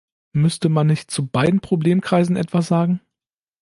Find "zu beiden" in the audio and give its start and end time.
1.11-1.59